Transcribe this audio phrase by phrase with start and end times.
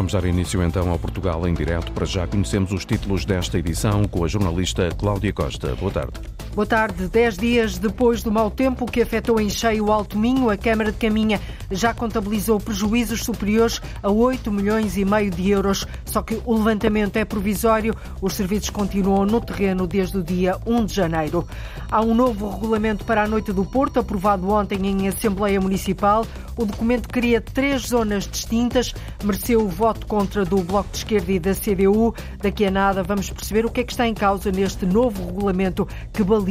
[0.00, 1.92] Vamos dar início então ao Portugal em direto.
[1.92, 5.76] Para já conhecemos os títulos desta edição com a jornalista Cláudia Costa.
[5.76, 6.14] Boa tarde.
[6.60, 7.08] Boa tarde.
[7.08, 10.92] Dez dias depois do mau tempo que afetou em cheio o Alto Minho, a Câmara
[10.92, 11.40] de Caminha
[11.70, 15.86] já contabilizou prejuízos superiores a 8 milhões e meio de euros.
[16.04, 17.96] Só que o levantamento é provisório.
[18.20, 21.48] Os serviços continuam no terreno desde o dia 1 de janeiro.
[21.90, 26.26] Há um novo regulamento para a Noite do Porto, aprovado ontem em Assembleia Municipal.
[26.58, 31.38] O documento cria três zonas distintas, mereceu o voto contra do Bloco de Esquerda e
[31.38, 32.14] da CDU.
[32.42, 35.88] Daqui a nada vamos perceber o que é que está em causa neste novo regulamento
[36.12, 36.49] que baliza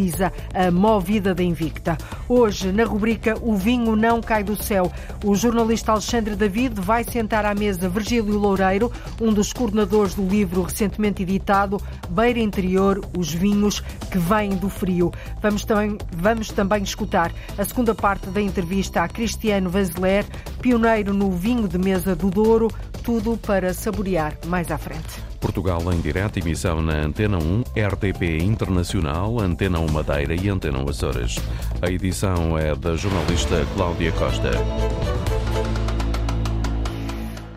[0.53, 1.97] a movida da Invicta.
[2.27, 4.91] Hoje, na rubrica O Vinho Não Cai do Céu,
[5.23, 10.61] o jornalista Alexandre David vai sentar à mesa Virgílio Loureiro, um dos coordenadores do livro
[10.61, 13.81] recentemente editado Beira Interior, os vinhos
[14.11, 15.11] que vêm do frio.
[15.41, 20.25] Vamos também, vamos também escutar a segunda parte da entrevista a Cristiano Vanzeler,
[20.61, 22.69] pioneiro no vinho de mesa do Douro,
[23.03, 25.28] tudo para saborear mais à frente.
[25.39, 30.89] Portugal em direto, emissão na Antena 1, RTP Internacional, Antena 1 Madeira e Antena 1
[30.89, 31.35] Açores.
[31.81, 34.51] A edição é da jornalista Cláudia Costa.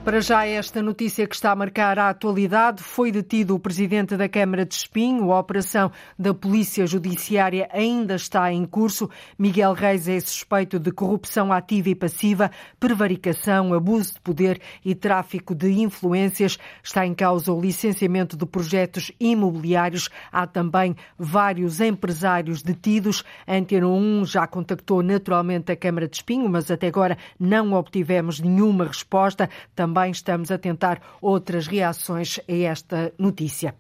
[0.05, 4.28] Para já esta notícia que está a marcar a atualidade, foi detido o presidente da
[4.28, 5.31] Câmara de Espinho.
[5.31, 9.09] A operação da Polícia Judiciária ainda está em curso.
[9.39, 12.50] Miguel Reis é suspeito de corrupção ativa e passiva,
[12.81, 16.59] prevaricação, abuso de poder e tráfico de influências.
[16.83, 20.11] Está em causa o licenciamento de projetos imobiliários.
[20.33, 23.22] Há também vários empresários detidos.
[23.47, 28.41] A Antena 1 já contactou naturalmente a Câmara de Espinho, mas até agora não obtivemos
[28.41, 29.48] nenhuma resposta.
[29.77, 33.74] Também também estamos a tentar outras reações a esta notícia.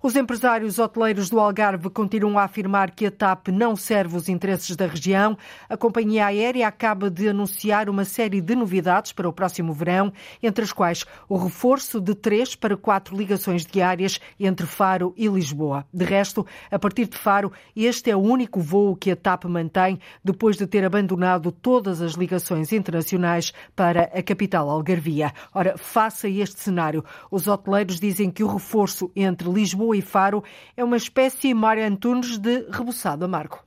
[0.00, 4.76] Os empresários hoteleiros do Algarve continuam a afirmar que a TAP não serve os interesses
[4.76, 5.36] da região.
[5.68, 10.62] A companhia aérea acaba de anunciar uma série de novidades para o próximo verão, entre
[10.62, 15.84] as quais o reforço de três para quatro ligações diárias entre Faro e Lisboa.
[15.92, 19.98] De resto, a partir de Faro, este é o único voo que a TAP mantém
[20.22, 25.32] depois de ter abandonado todas as ligações internacionais para a capital algarvia.
[25.58, 30.44] Ora, face a este cenário, os hoteleiros dizem que o reforço entre Lisboa e Faro
[30.76, 33.60] é uma espécie, Mário Antunes, de rebuçado amargo.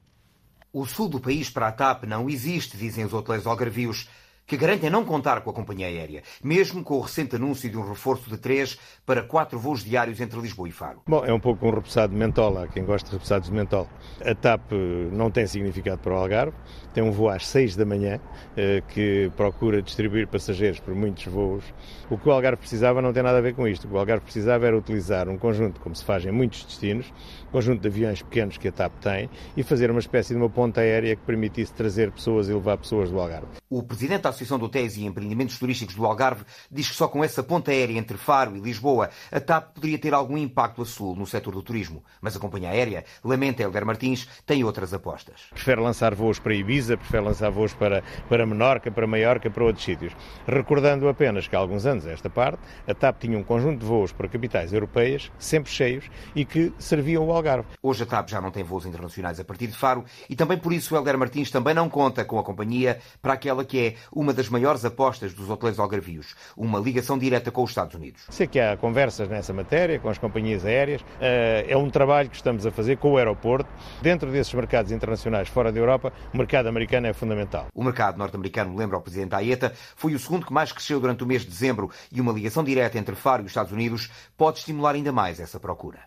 [0.71, 4.07] O sul do país para a TAP não existe, dizem os hoteleiros algarvios
[4.49, 7.87] que garantem não contar com a companhia aérea, mesmo com o recente anúncio de um
[7.87, 11.03] reforço de três para quatro voos diários entre Lisboa e Faro.
[11.07, 13.87] Bom, é um pouco um repousado de mentol, há quem gosta de repousados de mentol.
[14.25, 14.71] A TAP
[15.11, 16.57] não tem significado para o Algarve,
[16.95, 18.19] tem um voo às seis da manhã
[18.57, 21.63] eh, que procura distribuir passageiros por muitos voos.
[22.09, 23.85] O que o Algarve precisava não tem nada a ver com isto.
[23.85, 27.13] O que o Algarve precisava era utilizar um conjunto, como se faz em muitos destinos,
[27.49, 30.49] um conjunto de aviões pequenos que a TAP tem e fazer uma espécie de uma
[30.49, 33.47] ponta aérea que permitisse trazer pessoas e levar pessoas do Algarve.
[33.69, 37.21] O presidente da Associação do TES e Empreendimentos Turísticos do Algarve diz que só com
[37.23, 41.13] essa ponta aérea entre Faro e Lisboa, a TAP poderia ter algum impacto a sul
[41.13, 42.01] no setor do turismo.
[42.21, 45.47] Mas a companhia aérea, lamenta Helder Martins, tem outras apostas.
[45.51, 49.83] Prefere lançar voos para Ibiza, prefere lançar voos para, para Menorca, para Maiorca, para outros
[49.83, 50.15] sítios.
[50.47, 54.13] Recordando apenas que há alguns anos, esta parte, a TAP tinha um conjunto de voos
[54.13, 57.67] para capitais europeias, sempre cheios, e que serviam o Algarve.
[57.83, 60.71] Hoje a TAP já não tem voos internacionais a partir de Faro e também por
[60.71, 64.49] isso Helder Martins também não conta com a companhia para aquela que é uma das
[64.49, 68.23] maiores apostas dos hoteleiros algarvios, uma ligação direta com os Estados Unidos.
[68.29, 72.35] Sei que há conversas nessa matéria com as companhias aéreas, eh, é um trabalho que
[72.35, 73.69] estamos a fazer com o aeroporto.
[74.01, 77.67] Dentro desses mercados internacionais fora da Europa, o mercado americano é fundamental.
[77.73, 81.27] O mercado norte-americano, lembra o Presidente Aieta, foi o segundo que mais cresceu durante o
[81.27, 84.95] mês de dezembro e uma ligação direta entre Faro e os Estados Unidos pode estimular
[84.95, 85.99] ainda mais essa procura.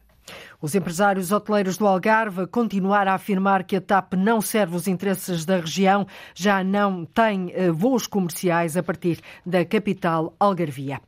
[0.62, 5.44] Os empresários hoteleiros do Algarve continuaram a afirmar que a TAP não serve os interesses
[5.44, 6.06] da região,
[6.36, 11.00] já não tem eh, voos comerciais a partir da capital algarvia.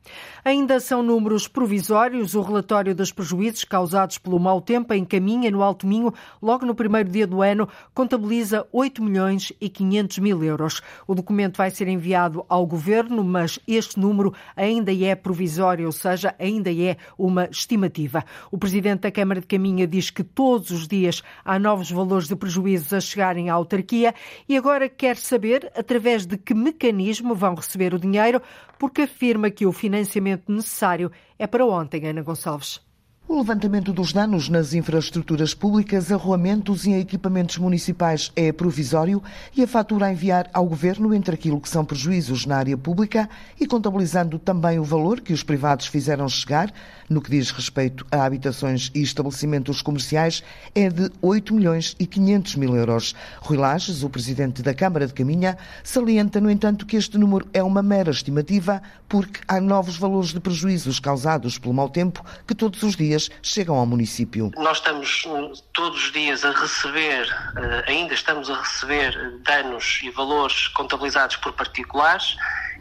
[0.43, 2.35] Ainda são números provisórios.
[2.35, 6.75] O relatório dos prejuízos causados pelo mau tempo em Caminha, no Alto Minho, logo no
[6.75, 10.81] primeiro dia do ano, contabiliza 8 milhões e 500 mil euros.
[11.07, 16.35] O documento vai ser enviado ao Governo, mas este número ainda é provisório, ou seja,
[16.37, 18.21] ainda é uma estimativa.
[18.51, 22.91] O Presidente da Câmara Caminha diz que todos os dias há novos valores de prejuízos
[22.93, 24.13] a chegarem à autarquia
[24.47, 28.41] e agora quer saber através de que mecanismo vão receber o dinheiro,
[28.77, 32.85] porque afirma que o financiamento necessário é para ontem, Ana Gonçalves.
[33.27, 39.21] O levantamento dos danos nas infraestruturas públicas, arruamentos e equipamentos municipais é provisório
[39.57, 43.27] e a fatura a enviar ao Governo entre aquilo que são prejuízos na área pública
[43.59, 46.71] e contabilizando também o valor que os privados fizeram chegar,
[47.09, 50.43] no que diz respeito a habitações e estabelecimentos comerciais,
[50.73, 53.15] é de 8 milhões e 500 mil euros.
[53.41, 57.63] Rui Lages, o presidente da Câmara de Caminha, salienta, no entanto, que este número é
[57.63, 62.81] uma mera estimativa porque há novos valores de prejuízos causados pelo mau tempo que todos
[62.83, 64.51] os dias chegam ao município.
[64.57, 67.27] Nós estamos hum, todos os dias a receber,
[67.57, 72.35] eh, ainda estamos a receber danos e valores contabilizados por particulares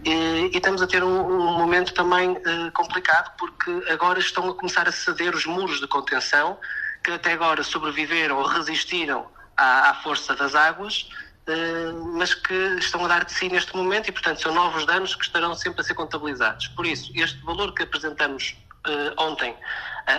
[0.05, 4.87] e, estamos a ter um, um momento também eh, complicado porque agora estão a começar
[4.89, 6.59] a ceder os muros de contenção
[7.03, 11.09] que até agora sobreviveram ou resistiram à, à força das águas,
[11.47, 15.15] Uh, mas que estão a dar de si neste momento e, portanto, são novos danos
[15.15, 16.69] que estarão sempre a ser contabilizados.
[16.69, 18.57] Por isso, este valor que apresentamos
[18.87, 19.55] uh, ontem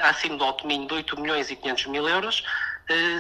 [0.04, 2.44] acima do alto minho de 8 milhões e 500 mil euros,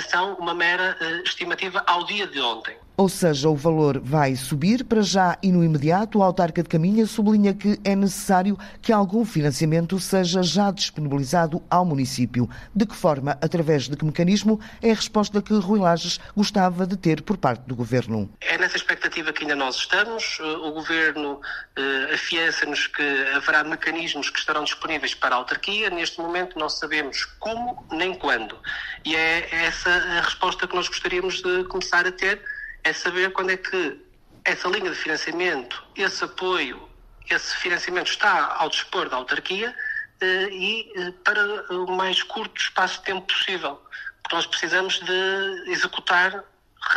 [0.08, 2.78] são uma mera estimativa ao dia de ontem.
[2.97, 6.19] Ou seja, o valor vai subir para já e no imediato.
[6.19, 11.83] O autarca de Caminha sublinha que é necessário que algum financiamento seja já disponibilizado ao
[11.83, 12.50] município.
[12.74, 16.95] De que forma, através de que mecanismo, é a resposta que Rui Lages gostava de
[16.95, 18.30] ter por parte do Governo.
[18.39, 20.39] É nessa expectativa que ainda nós estamos.
[20.39, 21.42] O Governo
[21.75, 23.03] eh, afiança-nos que
[23.36, 25.89] haverá mecanismos que estarão disponíveis para a autarquia.
[25.89, 28.57] Neste momento não sabemos como nem quando.
[29.03, 32.42] E é essa a resposta que nós gostaríamos de começar a ter
[32.86, 34.00] é saber quando é que
[34.46, 36.88] essa linha de financiamento, esse apoio,
[37.30, 39.76] esse financiamento está ao dispor da autarquia
[40.22, 43.82] eh, e eh, para o mais curto espaço de tempo possível.
[44.22, 46.44] Porque nós precisamos de executar,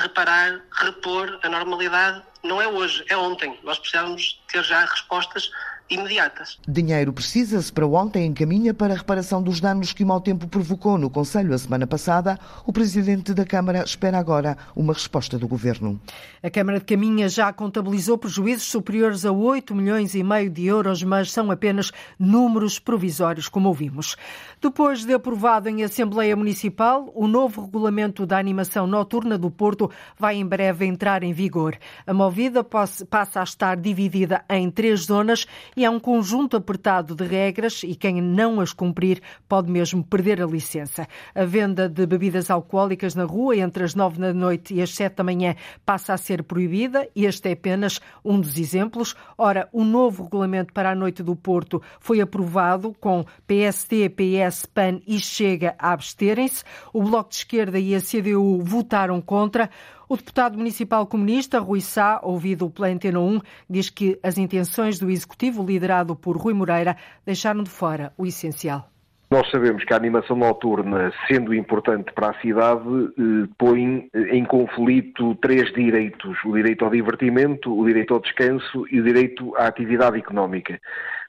[0.00, 2.22] reparar, repor a normalidade.
[2.42, 3.58] Não é hoje, é ontem.
[3.62, 5.50] Nós precisamos ter já respostas
[5.90, 6.58] imediatas.
[6.66, 10.98] Dinheiro precisa-se para ontem encaminha para a reparação dos danos que o mau tempo provocou
[10.98, 12.38] no Conselho a semana passada.
[12.66, 16.00] O Presidente da Câmara espera agora uma resposta do Governo.
[16.42, 21.02] A Câmara de Caminha já contabilizou prejuízos superiores a 8 milhões e meio de euros,
[21.02, 24.16] mas são apenas números provisórios, como ouvimos.
[24.60, 29.88] Depois de aprovado em Assembleia Municipal, o novo regulamento da animação noturna do Porto
[30.18, 31.76] vai em breve entrar em vigor.
[32.04, 35.46] A movida passa a estar dividida em três zonas
[35.76, 40.42] e há um conjunto apertado de regras e quem não as cumprir pode mesmo perder
[40.42, 41.06] a licença.
[41.36, 45.18] A venda de bebidas alcoólicas na rua entre as nove da noite e as sete
[45.18, 45.54] da manhã
[45.86, 49.14] passa a ser proibida e este é apenas um dos exemplos.
[49.36, 55.00] Ora, o novo regulamento para a noite do Porto foi aprovado com PST, PS, PAN
[55.06, 56.64] e Chega a absterem-se.
[56.92, 59.70] O Bloco de Esquerda e a CDU votaram contra.
[60.08, 65.10] O deputado municipal comunista, Rui Sá, ouvido pela Antena 1, diz que as intenções do
[65.10, 66.96] executivo liderado por Rui Moreira
[67.26, 68.90] deixaram de fora o essencial.
[69.30, 75.34] Nós sabemos que a animação noturna, sendo importante para a cidade, eh, põe em conflito
[75.34, 80.18] três direitos: o direito ao divertimento, o direito ao descanso e o direito à atividade
[80.18, 80.80] económica.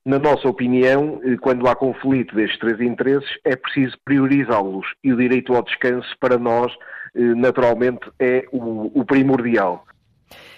[0.05, 5.17] Na nossa opinião, eh, quando há conflito destes três interesses, é preciso priorizá-los e o
[5.17, 6.71] direito ao descanso, para nós,
[7.15, 9.85] eh, naturalmente é o, o primordial.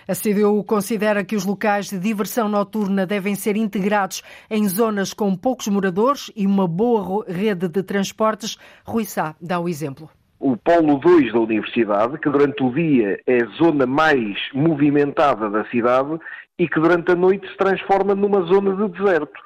[0.07, 5.35] A CDU considera que os locais de diversão noturna devem ser integrados em zonas com
[5.35, 8.57] poucos moradores e uma boa rede de transportes.
[8.85, 10.09] Rui Sá dá o exemplo.
[10.41, 15.63] O Polo 2 da Universidade, que durante o dia é a zona mais movimentada da
[15.65, 16.19] cidade
[16.57, 19.39] e que durante a noite se transforma numa zona de deserto.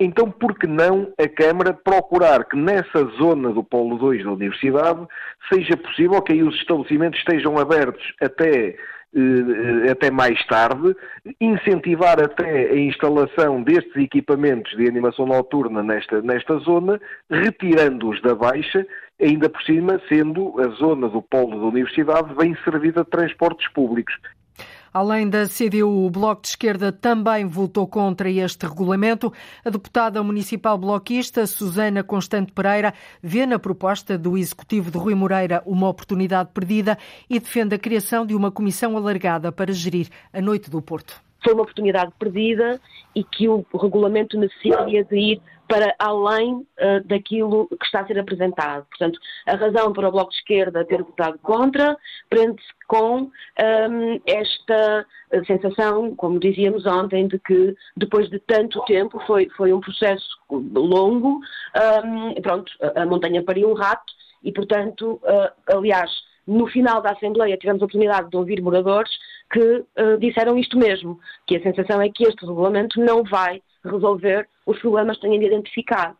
[0.00, 5.06] Então, por que não a Câmara procurar que nessa zona do Polo 2 da Universidade
[5.52, 8.76] seja possível que aí os estabelecimentos estejam abertos até,
[9.14, 10.96] eh, até mais tarde,
[11.38, 16.98] incentivar até a instalação destes equipamentos de animação noturna nesta, nesta zona,
[17.30, 18.86] retirando-os da Baixa,
[19.20, 24.14] ainda por cima sendo a zona do Polo da Universidade bem servida de transportes públicos.
[24.92, 29.32] Além da CDU, o Bloco de Esquerda também votou contra este regulamento.
[29.64, 35.62] A deputada municipal bloquista, Susana Constante Pereira, vê na proposta do Executivo de Rui Moreira
[35.64, 36.98] uma oportunidade perdida
[37.28, 41.22] e defende a criação de uma comissão alargada para gerir a Noite do Porto.
[41.42, 42.80] Foi uma oportunidade perdida
[43.14, 48.18] e que o regulamento necessitaria de ir para além uh, daquilo que está a ser
[48.18, 48.84] apresentado.
[48.86, 51.96] Portanto, a razão para o Bloco de Esquerda ter votado contra
[52.28, 55.06] prende-se com um, ehm, esta
[55.46, 61.36] sensação, como dizíamos ontem, de que depois de tanto tempo foi, foi um processo longo,
[61.36, 64.12] um, ehm, pronto, a montanha pariu um rato
[64.42, 66.10] e, portanto, uh, aliás,
[66.48, 69.12] no final da Assembleia tivemos a oportunidade de ouvir moradores
[69.52, 74.48] que uh, disseram isto mesmo, que a sensação é que este regulamento não vai resolver
[74.66, 76.16] os problemas que têm identificado.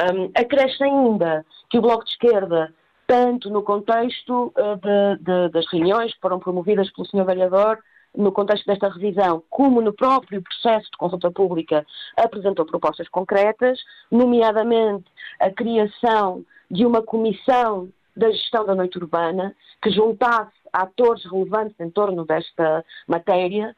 [0.00, 2.72] Um, acresce ainda que o Bloco de Esquerda,
[3.06, 7.24] tanto no contexto uh, de, de, das reuniões que foram promovidas pelo Sr.
[7.24, 7.78] Vereador,
[8.16, 13.78] no contexto desta revisão, como no próprio processo de consulta pública, apresentou propostas concretas,
[14.10, 21.78] nomeadamente a criação de uma comissão da gestão da noite urbana que juntasse atores relevantes
[21.80, 23.74] em torno desta matéria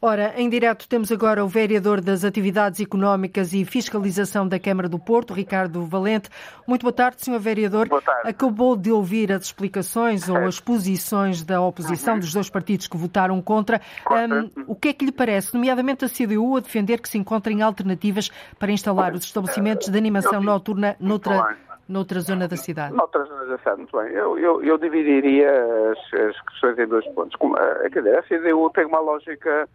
[0.00, 4.98] Ora, em direto temos agora o vereador das Atividades Económicas e Fiscalização da Câmara do
[4.98, 6.28] Porto, Ricardo Valente.
[6.66, 7.38] Muito boa tarde, Sr.
[7.38, 7.88] Vereador.
[7.88, 8.28] Boa tarde.
[8.28, 13.40] Acabou de ouvir as explicações ou as posições da oposição, dos dois partidos que votaram
[13.40, 13.80] contra.
[14.10, 17.62] Um, o que é que lhe parece, nomeadamente a CDU, a defender que se encontrem
[17.62, 21.56] alternativas para instalar os estabelecimentos de animação noturna noutra,
[21.88, 22.94] noutra zona da cidade?
[22.94, 24.12] Noutra zona da cidade, muito bem.
[24.12, 25.50] Eu, eu, eu dividiria
[25.92, 27.38] as, as, questões em dois pontos.
[27.58, 29.68] Eh, quer dizer, a CDU tem uma lógica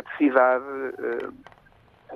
[0.00, 0.64] de cidade
[0.98, 1.28] eh,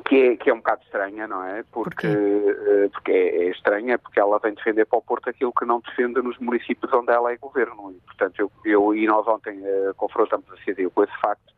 [0.04, 1.64] que é, que é um bocado estranha, não é?
[1.72, 5.64] Porque, eh, porque é, é, estranha, porque ela vem defender para o Porto aquilo que
[5.64, 7.92] não defende nos municípios onde ela é governo.
[7.92, 11.54] E, portanto, eu, eu e nós ontem uh, confrontamos a CDU com esse facto.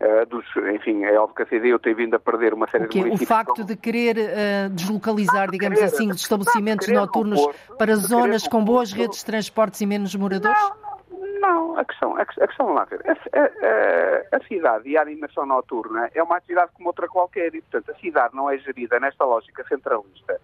[0.00, 2.98] Uh, dos, enfim, é óbvio que a CDU tem vindo a perder uma série de
[2.98, 3.22] municípios.
[3.22, 8.48] O facto de querer uh, deslocalizar, digamos querer, assim, os estabelecimentos noturnos Porto, para zonas
[8.48, 10.60] com boas redes de transportes e menos moradores?
[10.60, 11.01] Não,
[11.42, 12.86] não, a questão, a, questão lá.
[12.86, 17.60] A, a, a, cidade e a animação noturna é uma atividade como outra qualquer e,
[17.60, 20.40] portanto, a cidade não é gerida nesta lógica centralista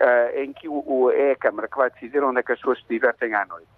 [0.00, 2.58] uh, em que o, o, é a Câmara que vai decidir onde é que as
[2.58, 3.68] pessoas se divertem à noite.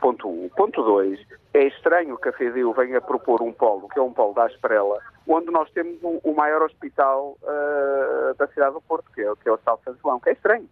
[0.00, 0.44] Ponto 1.
[0.44, 0.48] Um.
[0.50, 1.18] Ponto 2.
[1.54, 5.00] É estranho que a CDU venha propor um polo, que é um polo da Asprela,
[5.26, 9.48] onde nós temos o, o maior hospital uh, da cidade do Porto, que é, que
[9.48, 10.68] é o Hospital São João, que é estranho.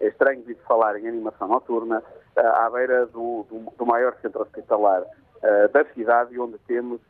[0.00, 2.02] É estranho vir falar em animação noturna
[2.36, 7.00] uh, à beira do, do, do, maior centro hospitalar uh, da cidade, onde temos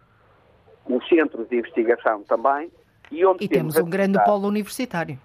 [0.87, 2.71] os centros de investigação também.
[3.11, 5.19] E, onde e temos, temos um grande polo universitário.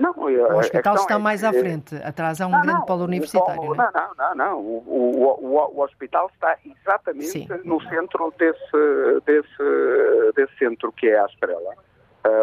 [0.00, 3.60] Não, o hospital está é mais à frente, atrás há um não, grande polo universitário.
[3.60, 3.90] Polo, não, é?
[3.92, 4.58] não, não, não.
[4.58, 7.48] O, o, o, o hospital está exatamente Sim.
[7.64, 11.89] no centro desse, desse, desse centro que é a Asprela uh,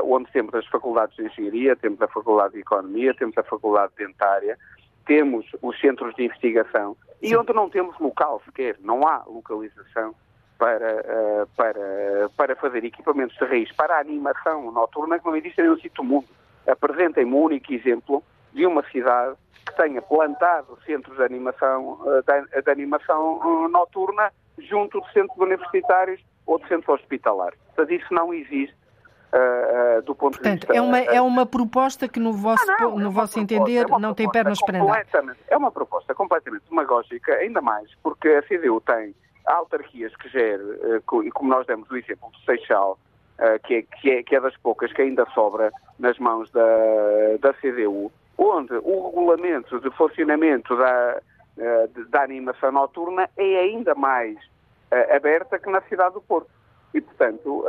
[0.03, 4.57] onde temos as faculdades de engenharia, temos a faculdade de economia, temos a faculdade dentária,
[5.05, 10.13] temos os centros de investigação e onde não temos local sequer, não há localização
[10.57, 15.61] para, uh, para, para fazer equipamentos de raiz para a animação noturna, que não existe
[15.61, 16.27] nenhum sítio do mundo.
[16.67, 22.61] Apresentem-me um único exemplo de uma cidade que tenha plantado centros de animação, uh, de,
[22.61, 27.57] de animação noturna junto de centros universitários ou de centros hospitalares.
[27.67, 28.75] Portanto, isso não existe
[29.33, 30.73] Uh, uh, do ponto Portanto, de vista...
[30.73, 33.85] é uma, é uma proposta que, no vosso, ah, não, no é vosso proposta, entender,
[33.85, 35.05] é não tem pernas para andar.
[35.49, 39.13] É uma proposta completamente demagógica, ainda mais porque a CDU tem
[39.45, 42.97] autarquias que gere, uh, e como nós demos o exemplo do Seixal,
[43.65, 46.63] que é, que, é, que, é, das poucas que ainda sobra nas mãos da,
[47.39, 51.21] da CDU, onde o regulamento de funcionamento da,
[52.09, 54.39] da animação noturna é ainda mais
[55.15, 56.49] aberta que na cidade do Porto.
[56.97, 57.67] E, portanto, uh,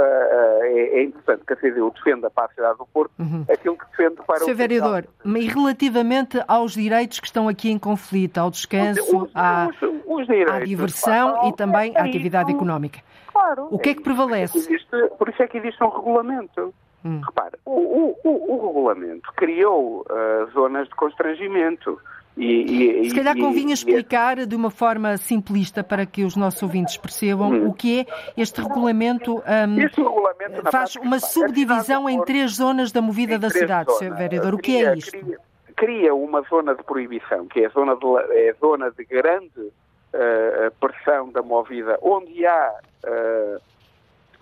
[0.62, 3.44] é, é, importante que a CDU defenda para a cidade do Porto uhum.
[3.47, 4.50] aquilo que defende para Sr.
[4.52, 9.68] o Vereador, e relativamente aos direitos que estão aqui em conflito, ao descanso, os, à,
[9.68, 13.00] os, os direitos, à diversão e também à atividade isso, económica.
[13.30, 13.68] Claro.
[13.70, 14.54] O que é que prevalece?
[14.54, 16.75] Por isso é que existe, por isso é que existe um regulamento.
[17.04, 17.20] Hum.
[17.20, 22.00] Repare, o, o, o, o, regulamento criou uh, zonas de constrangimento.
[22.38, 26.97] E, e, Se calhar convinha explicar de uma forma simplista para que os nossos ouvintes
[26.97, 27.68] percebam hum.
[27.68, 29.38] o que é este regulamento.
[29.38, 34.14] Um, este regulamento faz prática, uma subdivisão em três zonas da movida da cidade, Sr.
[34.14, 34.54] Vereador.
[34.54, 35.11] O que é isto?
[35.11, 35.38] Cria,
[35.76, 39.61] cria, uma zona de proibição, que é a zona de, é a zona de grande
[39.61, 42.75] uh, pressão da movida, onde há.
[43.04, 43.61] Uh,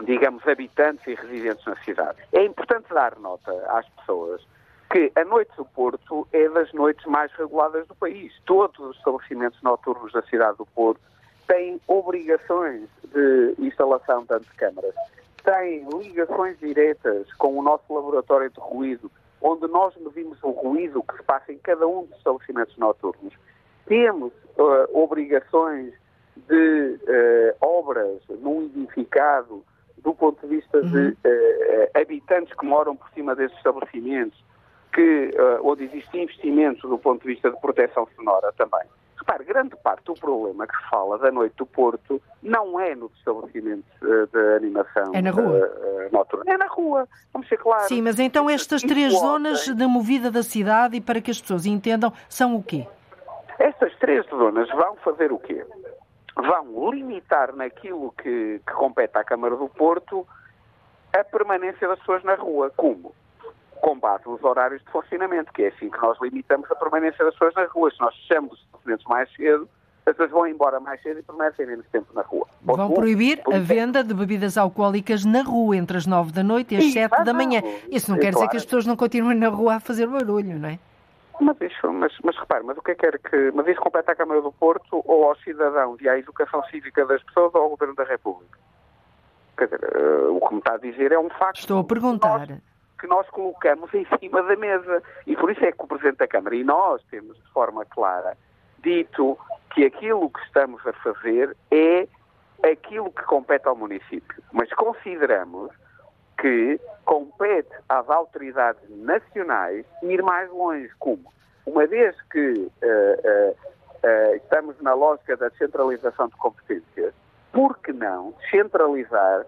[0.05, 2.19] digamos, habitantes e residentes na cidade.
[2.31, 4.47] É importante dar nota às pessoas
[4.90, 8.33] que a noite do Porto é das noites mais reguladas do país.
[8.45, 11.00] Todos os estabelecimentos noturnos da cidade do Porto
[11.47, 14.95] têm obrigações de instalação de antecâmaras,
[15.45, 21.16] têm ligações diretas com o nosso laboratório de ruído, onde nós medimos o ruído que
[21.16, 23.35] se passa em cada um dos estabelecimentos noturnos.
[23.87, 25.93] Temos uh, obrigações
[26.49, 29.64] de uh, obras num edificado
[29.99, 34.45] do ponto de vista de uh, habitantes que moram por cima desses estabelecimentos,
[34.97, 38.81] que, uh, onde existe investimento do ponto de vista de proteção sonora também.
[39.19, 43.12] Repare, grande parte do problema que se fala da noite do Porto não é nos
[43.19, 45.71] estabelecimentos uh, de animação é na rua.
[46.11, 46.50] Noturna.
[46.50, 47.88] É na rua, vamos ser claros.
[47.88, 51.67] Sim, mas então estas três zonas de movida da cidade, e para que as pessoas
[51.67, 52.87] entendam, são o quê?
[53.59, 55.62] Estas três zonas vão fazer o quê?
[56.37, 60.26] Vão limitar naquilo que, que compete à Câmara do Porto
[61.15, 62.71] a permanência das pessoas na rua.
[62.76, 63.15] Como?
[63.80, 67.35] Com base nos horários de funcionamento, que é assim que nós limitamos a permanência das
[67.35, 67.95] pessoas nas ruas.
[67.95, 69.68] Se nós fechamos os estabelecimentos mais cedo,
[70.06, 72.47] as pessoas vão embora mais cedo e permanecem menos tempo na rua.
[72.62, 76.78] Vão proibir a venda de bebidas alcoólicas na rua entre as 9 da noite e
[76.78, 77.61] as 7 da manhã.
[77.90, 78.47] Isso não é quer claro.
[78.47, 80.78] dizer que as pessoas não continuem na rua a fazer barulho, não é?
[81.40, 83.52] Mas isso, mas, mas repare, mas o que é que quer que.
[83.54, 87.23] Mas isso compete à Câmara do Porto ou ao cidadão e à educação cívica das
[87.25, 88.59] pessoas ou ao Governo da República?
[89.59, 91.59] Quer dizer, uh, o que me está a dizer é um facto.
[91.59, 92.49] Estou a perguntar.
[92.49, 92.59] Nós,
[92.99, 95.03] que nós colocamos em cima da mesa.
[95.26, 98.37] E por isso é que o Presidente da Câmara e nós temos de forma clara
[98.79, 99.38] dito
[99.75, 102.07] que aquilo que estamos a fazer é
[102.62, 104.43] aquilo que compete ao município.
[104.53, 105.71] Mas consideramos
[106.41, 110.91] que compete às autoridades nacionais ir mais longe.
[110.99, 111.33] Como?
[111.65, 117.15] Uma vez que uh, uh, uh, estamos na lógica da descentralização de competências,
[117.53, 119.47] por que não descentralizar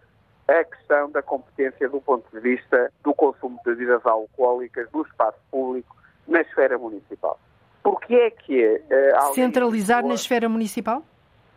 [0.48, 5.38] a questão da competência do ponto de vista do consumo de bebidas alcoólicas no espaço
[5.50, 7.38] público na esfera municipal?
[7.82, 8.82] Porque é que.
[8.90, 11.02] Uh, Centralizar na esfera municipal?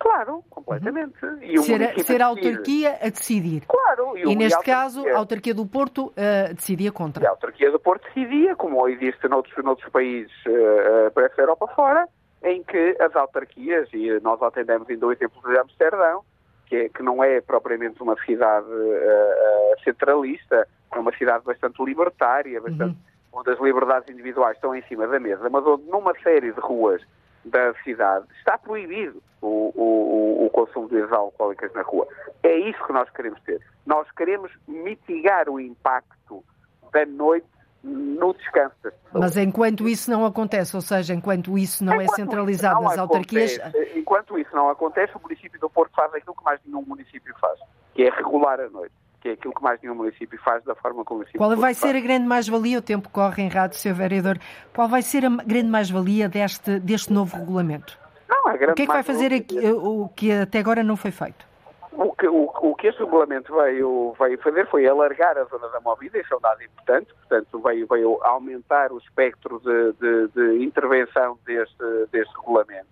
[0.01, 1.23] Claro, completamente.
[1.23, 1.63] Uhum.
[1.63, 3.63] ser, ser a autarquia a decidir.
[3.67, 4.17] Claro.
[4.17, 7.23] E, e neste caso, a autarquia do Porto uh, decidia contra.
[7.23, 11.67] E a autarquia do Porto decidia, como existe noutros, noutros países uh, para essa Europa
[11.75, 12.07] fora,
[12.43, 16.23] em que as autarquias, e nós atendemos ainda o exemplo de Amsterdão,
[16.71, 22.61] que, é, que não é propriamente uma cidade uh, centralista, é uma cidade bastante libertária,
[22.61, 26.51] bastante uhum onde as liberdades individuais estão em cima da mesa, mas onde numa série
[26.51, 27.01] de ruas
[27.45, 32.07] da cidade está proibido o, o, o consumo de bebidas alcoólicas na rua.
[32.43, 33.61] É isso que nós queremos ter.
[33.85, 36.43] Nós queremos mitigar o impacto
[36.91, 37.47] da noite
[37.83, 38.75] no descanso.
[39.13, 42.97] Mas enquanto isso não acontece, ou seja, enquanto isso não é enquanto é centralizado nas
[42.97, 43.59] autarquias...
[43.95, 47.59] Enquanto isso não acontece, o município do Porto faz aquilo que mais nenhum município faz,
[47.93, 51.05] que é regular a noite que é aquilo que mais nenhum município faz da forma
[51.05, 52.79] como o município Qual vai ser a grande mais-valia?
[52.79, 53.93] O tempo corre em rádio, Sr.
[53.93, 54.39] Vereador.
[54.73, 57.99] Qual vai ser a grande mais-valia deste, deste novo regulamento?
[58.27, 60.97] Não, a grande o que é que vai fazer aqui, o que até agora não
[60.97, 61.50] foi feito?
[61.93, 65.81] O que, o, o que este regulamento veio, veio fazer foi alargar a zona da
[65.81, 70.63] movida, isso é um dado importante, portanto veio, veio aumentar o espectro de, de, de
[70.63, 72.87] intervenção deste, deste regulamento.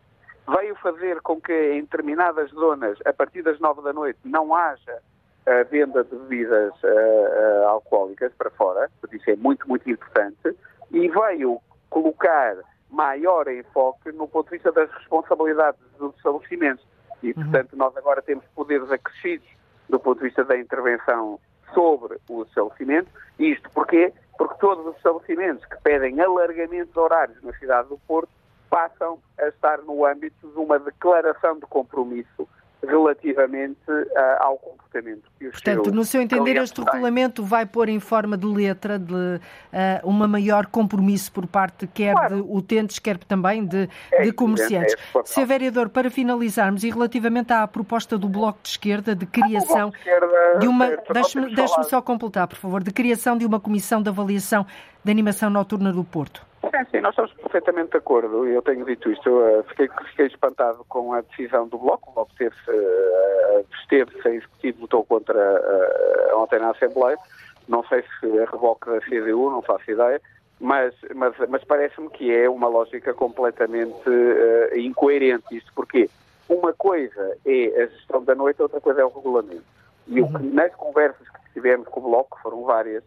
[0.49, 4.99] Veio fazer com que em determinadas zonas, a partir das nove da noite, não haja
[5.45, 10.55] a venda de bebidas uh, uh, alcoólicas para fora, isso é muito, muito importante,
[10.91, 12.57] e veio colocar
[12.89, 16.85] maior enfoque no ponto de vista das responsabilidades dos estabelecimentos.
[17.21, 17.33] E, uhum.
[17.33, 19.47] portanto, nós agora temos poderes acrescidos
[19.87, 21.39] do ponto de vista da intervenção
[21.73, 23.09] sobre o estabelecimento.
[23.37, 24.13] Isto porquê?
[24.37, 28.29] Porque todos os estabelecimentos que pedem alargamento de horários na cidade do Porto
[28.69, 32.47] passam a estar no âmbito de uma declaração de compromisso
[32.85, 37.99] relativamente uh, ao comportamento que os Portanto, no seu entender, este regulamento vai pôr em
[37.99, 39.39] forma de letra de uh,
[40.03, 42.35] uma maior compromisso por parte quer claro.
[42.35, 44.95] de utentes, quer também de, é de comerciantes.
[45.15, 45.45] É Sr.
[45.45, 50.59] Vereador, para finalizarmos, e relativamente à proposta do Bloco de Esquerda de criação de, esquerda,
[50.59, 50.87] de, uma...
[51.13, 52.83] Deixe-me deixe só completar, por favor.
[52.83, 54.65] De criação de uma comissão de avaliação
[55.03, 56.49] da animação noturna do Porto.
[56.61, 58.45] Sim, sim, nós estamos perfeitamente de acordo.
[58.45, 59.29] Eu tenho dito isto.
[59.29, 62.09] Eu, uh, fiquei, fiquei, espantado com a decisão do Bloco.
[62.09, 67.17] O Bloco esteve-se uh, esteve sem executivo, votou contra uh, ontem na Assembleia.
[67.67, 70.21] Não sei se a reboque da CDU, não faço ideia.
[70.59, 75.55] Mas, mas, mas parece-me que é uma lógica completamente uh, incoerente.
[75.55, 76.09] Isto porque
[76.49, 79.63] uma coisa é a gestão da noite, outra coisa é o regulamento.
[80.07, 80.27] E uhum.
[80.27, 83.03] o que, nas conversas que tivemos com o Bloco, que foram várias,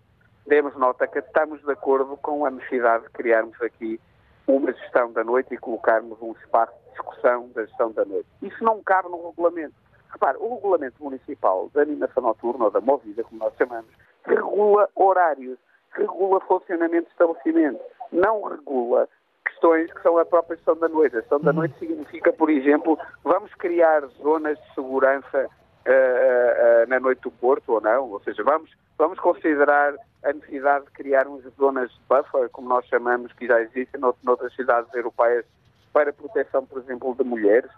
[0.47, 4.01] demos nota que estamos de acordo com a necessidade de criarmos aqui
[4.47, 8.29] uma gestão da noite e colocarmos um espaço de discussão da gestão da noite.
[8.43, 9.75] Isso não cabe no regulamento.
[10.13, 13.91] Repare, o regulamento municipal da animação noturna ou da movida, como nós chamamos,
[14.25, 15.59] regula horários,
[15.93, 17.81] regula funcionamento de estabelecimento,
[18.13, 19.09] não regula
[19.45, 21.17] questões que são a própria gestão da noite.
[21.17, 21.57] A gestão da uhum.
[21.57, 25.49] noite significa, por exemplo, vamos criar zonas de segurança
[25.87, 29.95] uh, uh, na noite do Porto ou não, ou seja, vamos, vamos considerar
[30.25, 34.93] a necessidade de criarmos zonas de buffer, como nós chamamos, que já existem noutras cidades
[34.95, 35.45] europeias,
[35.93, 37.71] para proteção, por exemplo, de mulheres,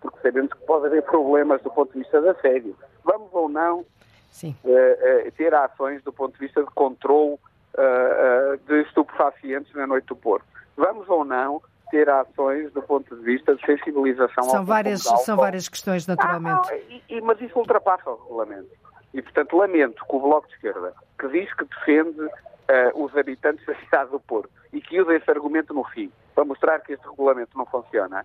[0.00, 2.76] porque sabemos que pode haver problemas do ponto de vista da assédio.
[3.04, 9.72] Vamos ou não uh, ter ações do ponto de vista de controle uh, de estupefacientes
[9.74, 10.46] na noite do Porto.
[10.76, 15.36] Vamos ou não ter ações do ponto de vista de sensibilização são ao várias São
[15.36, 16.68] várias questões, naturalmente.
[16.70, 18.68] Ah, não, e, mas isso ultrapassa o regulamento.
[19.14, 23.64] E, portanto, lamento que o Bloco de Esquerda, que diz que defende uh, os habitantes
[23.66, 27.08] da cidade do Porto e que usa esse argumento no fim para mostrar que este
[27.08, 28.24] regulamento não funciona,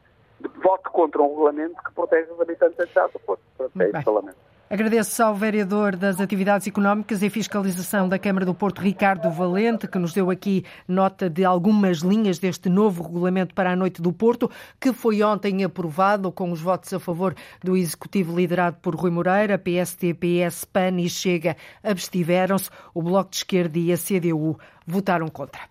[0.50, 3.42] vote contra um regulamento que protege os habitantes da cidade do Porto.
[3.80, 4.54] É isso, lamento.
[4.74, 10.00] Agradeço ao vereador das Atividades Económicas e Fiscalização da Câmara do Porto, Ricardo Valente, que
[10.00, 14.50] nos deu aqui nota de algumas linhas deste novo regulamento para a noite do Porto,
[14.82, 19.60] que foi ontem aprovado com os votos a favor do Executivo liderado por Rui Moreira,
[19.60, 25.62] PST, PS, PAN e Chega abstiveram-se, o Bloco de Esquerda e a CDU votaram contra.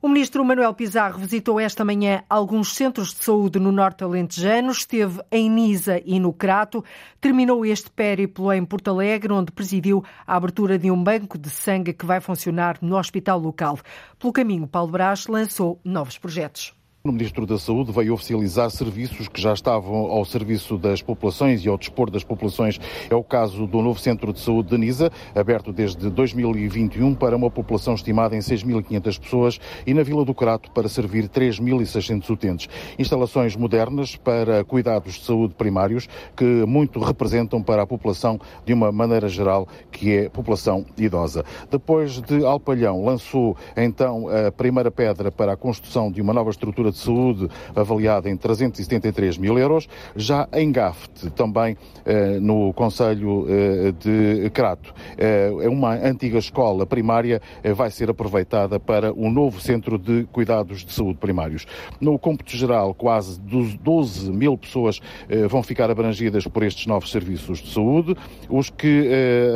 [0.00, 5.20] O ministro Manuel Pizarro visitou esta manhã alguns centros de saúde no norte alentejano, esteve
[5.28, 6.84] em Nisa e no Crato,
[7.20, 11.92] terminou este périplo em Porto Alegre, onde presidiu a abertura de um banco de sangue
[11.92, 13.76] que vai funcionar no hospital local.
[14.20, 16.77] Pelo caminho, Paulo Brás lançou novos projetos.
[17.08, 21.68] O Ministro da Saúde veio oficializar serviços que já estavam ao serviço das populações e
[21.68, 22.78] ao dispor das populações.
[23.08, 27.50] É o caso do novo Centro de Saúde de Nisa, aberto desde 2021 para uma
[27.50, 32.68] população estimada em 6.500 pessoas e na Vila do Crato para servir 3.600 utentes.
[32.98, 38.92] Instalações modernas para cuidados de saúde primários que muito representam para a população de uma
[38.92, 41.42] maneira geral, que é população idosa.
[41.70, 46.90] Depois de Alpalhão, lançou então a primeira pedra para a construção de uma nova estrutura
[46.90, 49.88] de de saúde avaliada em 373 mil euros.
[50.16, 56.84] Já em Gafte, também eh, no Conselho eh, de Crato, eh, é uma antiga escola
[56.84, 57.40] primária,
[57.76, 61.66] vai ser aproveitada para um novo centro de cuidados de saúde primários.
[62.00, 65.00] No cômputo geral, quase 12 mil pessoas
[65.48, 68.16] vão ficar abrangidas por estes novos serviços de saúde.
[68.48, 69.08] Os que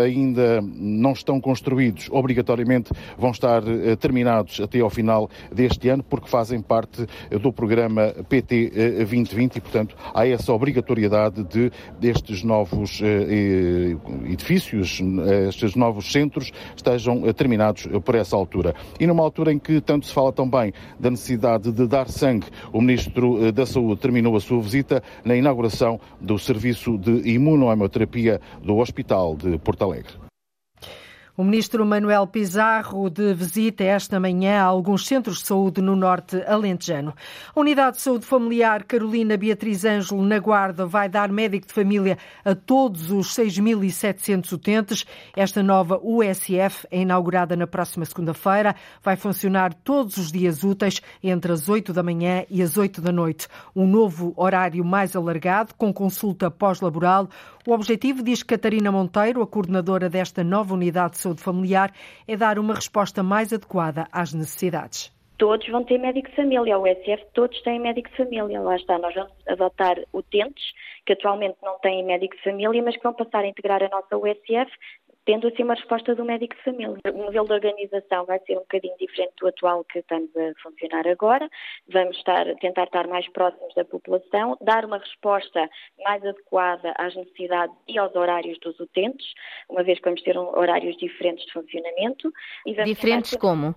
[0.05, 3.63] ainda não estão construídos, obrigatoriamente vão estar
[3.99, 9.61] terminados até ao final deste ano, porque fazem parte do programa PT 2020 eh, e,
[9.61, 15.01] portanto, há essa obrigatoriedade de destes novos eh, edifícios,
[15.49, 18.75] estes novos centros, estejam eh, terminados por essa altura.
[18.99, 22.81] E numa altura em que tanto se fala também da necessidade de dar sangue, o
[22.81, 29.37] Ministro da Saúde terminou a sua visita na inauguração do serviço de imunohemoterapia do Hospital
[29.37, 30.32] de Porto Alegre.
[31.35, 36.37] O ministro Manuel Pizarro de visita esta manhã a alguns centros de saúde no norte
[36.47, 37.15] alentejano.
[37.57, 42.19] A Unidade de Saúde Familiar Carolina Beatriz Ângelo, na Guarda, vai dar médico de família
[42.45, 45.07] a todos os 6.700 utentes.
[45.35, 48.77] Esta nova USF é inaugurada na próxima segunda-feira.
[49.03, 53.11] Vai funcionar todos os dias úteis entre as 8 da manhã e as 8 da
[53.11, 53.49] noite.
[53.75, 57.27] Um novo horário mais alargado, com consulta pós-laboral.
[57.67, 61.93] O objetivo, diz Catarina Monteiro, a coordenadora desta nova unidade de saúde familiar,
[62.27, 66.79] é dar uma resposta mais adequada às necessidades todos vão ter médico de família.
[66.79, 68.61] O SF todos têm médico de família.
[68.61, 70.63] Lá está, nós vamos adotar utentes
[71.05, 74.17] que atualmente não têm médico de família, mas que vão passar a integrar a nossa
[74.17, 74.71] USF
[75.25, 76.99] tendo assim uma resposta do médico de família.
[77.13, 81.07] O modelo de organização vai ser um bocadinho diferente do atual que estamos a funcionar
[81.07, 81.49] agora.
[81.89, 85.69] Vamos estar, tentar estar mais próximos da população, dar uma resposta
[86.05, 89.27] mais adequada às necessidades e aos horários dos utentes,
[89.69, 92.33] uma vez que vamos ter horários diferentes de funcionamento.
[92.85, 93.75] diferentes como?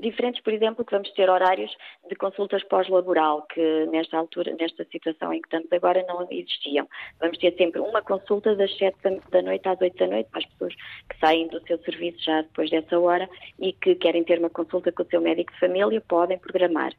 [0.00, 1.74] Diferentes, por exemplo, que vamos ter horários
[2.08, 6.88] de consultas pós-laboral, que nesta altura, nesta situação em que estamos agora, não existiam.
[7.20, 8.96] Vamos ter sempre uma consulta das 7
[9.30, 12.42] da noite às 8 da noite para as pessoas que saem do seu serviço já
[12.42, 16.00] depois dessa hora e que querem ter uma consulta com o seu médico de família,
[16.00, 16.92] podem programar.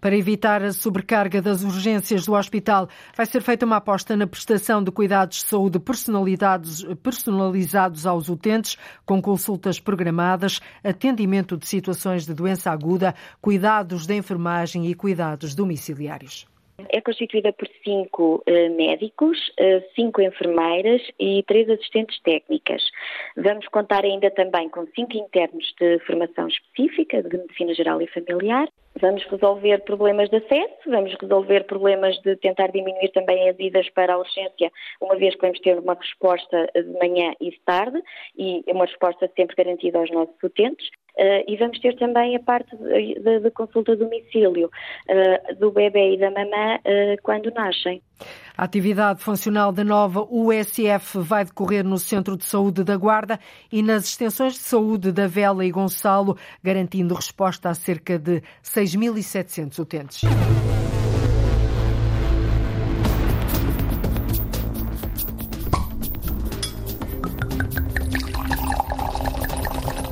[0.00, 4.82] Para evitar a sobrecarga das urgências do hospital, vai ser feita uma aposta na prestação
[4.82, 12.70] de cuidados de saúde personalizados aos utentes, com consultas programadas, atendimento de situações de doença
[12.70, 16.46] aguda, cuidados de enfermagem e cuidados domiciliários.
[16.90, 22.82] É constituída por cinco uh, médicos, uh, cinco enfermeiras e três assistentes técnicas.
[23.36, 28.68] Vamos contar ainda também com cinco internos de formação específica de medicina geral e familiar.
[29.00, 34.14] Vamos resolver problemas de acesso, vamos resolver problemas de tentar diminuir também as idas para
[34.14, 38.00] a urgência, uma vez que vamos ter uma resposta de manhã e de tarde
[38.36, 40.88] e uma resposta sempre garantida aos nossos utentes.
[41.18, 46.16] Uh, e vamos ter também a parte da consulta do domicílio uh, do bebê e
[46.16, 48.00] da mamã uh, quando nascem.
[48.56, 53.82] A atividade funcional da nova USF vai decorrer no Centro de Saúde da Guarda e
[53.82, 60.22] nas extensões de saúde da Vela e Gonçalo, garantindo resposta a cerca de 6.700 utentes.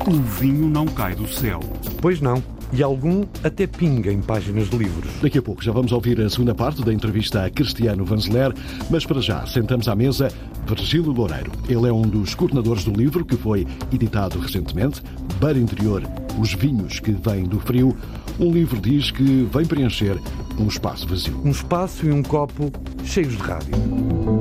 [0.07, 1.59] O vinho não cai do céu.
[2.01, 2.41] Pois não.
[2.71, 5.11] E algum até pinga em páginas de livros.
[5.21, 8.53] Daqui a pouco já vamos ouvir a segunda parte da entrevista a Cristiano Vanzeler,
[8.89, 10.29] mas para já sentamos à mesa
[10.65, 11.51] Virgílio Loureiro.
[11.67, 15.03] Ele é um dos coordenadores do livro que foi editado recentemente,
[15.41, 16.01] Bar Interior,
[16.39, 17.93] Os Vinhos que Vêm do Frio.
[18.39, 20.17] Um livro diz que vem preencher
[20.57, 21.37] um espaço vazio.
[21.43, 22.71] Um espaço e um copo
[23.03, 24.36] cheios de rádio.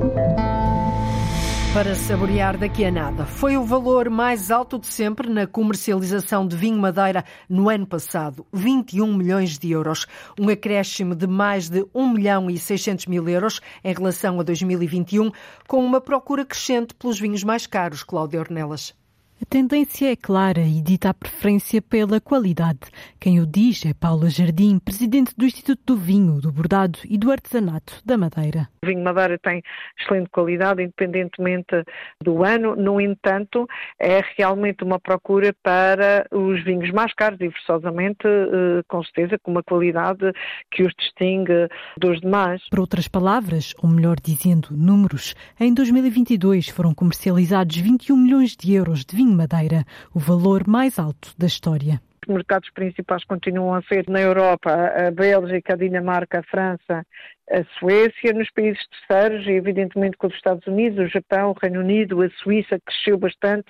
[1.76, 3.26] Para saborear daqui a nada.
[3.26, 8.46] Foi o valor mais alto de sempre na comercialização de vinho Madeira no ano passado,
[8.50, 10.06] 21 milhões de euros,
[10.40, 15.30] um acréscimo de mais de 1 milhão e 600 mil euros em relação a 2021,
[15.68, 18.94] com uma procura crescente pelos vinhos mais caros, Cláudia Ornelas.
[19.38, 22.80] A tendência é clara e dita a preferência pela qualidade.
[23.20, 27.30] Quem o diz é Paula Jardim, presidente do Instituto do Vinho, do Bordado e do
[27.30, 28.66] Artesanato da Madeira.
[28.82, 29.62] O vinho Madeira tem
[30.00, 31.84] excelente qualidade, independentemente
[32.22, 32.74] do ano.
[32.76, 33.68] No entanto,
[34.00, 39.50] é realmente uma procura para os vinhos mais caros e, forçosamente, eh, com certeza, com
[39.50, 40.32] uma qualidade
[40.70, 41.68] que os distingue
[41.98, 42.62] dos demais.
[42.70, 49.04] Por outras palavras, ou melhor dizendo, números, em 2022 foram comercializados 21 milhões de euros
[49.04, 49.84] de vinho vinho Madeira,
[50.14, 52.00] o valor mais alto da história.
[52.26, 57.04] Os mercados principais continuam a ser na Europa a Bélgica, a Dinamarca, a França
[57.50, 62.22] a Suécia, nos países terceiros, evidentemente com os Estados Unidos, o Japão, o Reino Unido,
[62.22, 63.68] a Suíça, cresceu bastante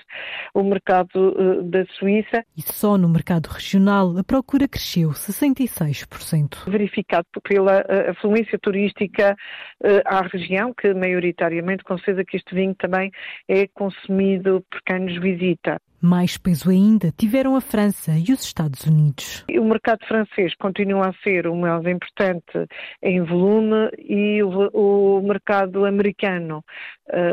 [0.54, 2.44] o mercado uh, da Suíça.
[2.56, 6.70] E só no mercado regional a procura cresceu 66%.
[6.70, 9.36] Verificado pela uh, afluência turística
[9.84, 13.10] uh, à região, que maioritariamente, com certeza que este vinho também
[13.48, 15.80] é consumido por quem nos visita.
[16.00, 19.44] Mais peso ainda tiveram a França e os Estados Unidos.
[19.50, 22.68] O mercado francês continua a ser o mais importante
[23.02, 23.65] em volume
[23.98, 26.64] e o, o mercado americano,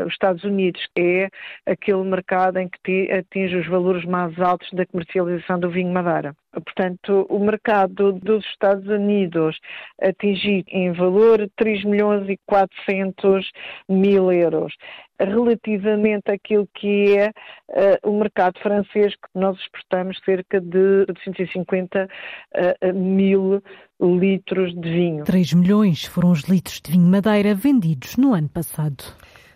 [0.06, 1.28] os Estados Unidos, é
[1.66, 6.34] aquele mercado em que atinge os valores mais altos da comercialização do vinho Madeira.
[6.52, 9.58] Portanto, o mercado dos Estados Unidos
[10.00, 13.50] atingiu em valor 3 milhões e 400
[13.88, 14.72] mil euros
[15.18, 22.94] relativamente àquilo que é uh, o mercado francês, que nós exportamos cerca de 250 uh,
[22.94, 23.62] mil
[24.00, 25.24] litros de vinho.
[25.24, 29.04] 3 milhões foram os litros de vinho Madeira vendidos no ano passado.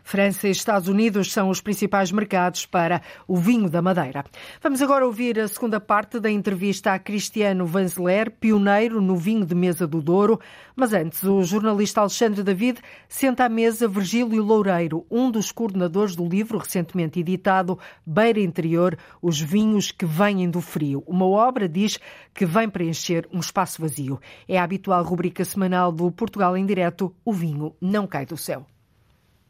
[0.09, 4.25] França e Estados Unidos são os principais mercados para o vinho da Madeira.
[4.62, 9.55] Vamos agora ouvir a segunda parte da entrevista a Cristiano Vanzeler, pioneiro no vinho de
[9.55, 10.40] mesa do Douro.
[10.75, 16.27] Mas antes, o jornalista Alexandre David senta à mesa Virgílio Loureiro, um dos coordenadores do
[16.27, 21.05] livro recentemente editado Beira Interior, Os Vinhos que Vêm do Frio.
[21.07, 21.99] Uma obra, diz,
[22.33, 24.18] que vem preencher um espaço vazio.
[24.49, 28.64] É a habitual rubrica semanal do Portugal em Direto, O Vinho Não Cai do Céu.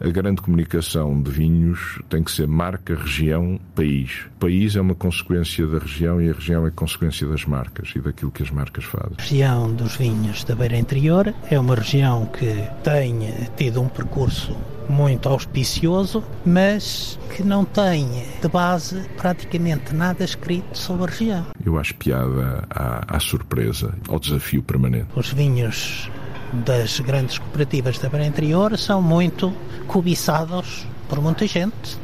[0.00, 4.26] A grande comunicação de vinhos tem que ser marca, região, país.
[4.36, 8.00] O país é uma consequência da região e a região é consequência das marcas e
[8.00, 9.16] daquilo que as marcas fazem.
[9.18, 14.56] A região dos vinhos da Beira Interior é uma região que tem tido um percurso
[14.88, 18.08] muito auspicioso, mas que não tem
[18.40, 21.46] de base praticamente nada escrito sobre a região.
[21.64, 25.08] Eu acho piada à, à surpresa, ao desafio permanente.
[25.14, 26.10] Os vinhos
[26.52, 29.52] das grandes cooperativas da Beira Interior são muito
[29.86, 31.98] cobiçados por muita gente,